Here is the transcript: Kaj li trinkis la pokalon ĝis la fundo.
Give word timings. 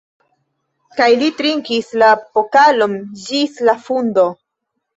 Kaj 0.99 1.09
li 1.23 1.27
trinkis 1.41 1.93
la 2.05 2.09
pokalon 2.39 2.99
ĝis 3.27 3.63
la 3.71 3.79
fundo. 3.87 4.29